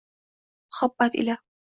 Muhabbat 0.71 1.13
ila 1.21 1.35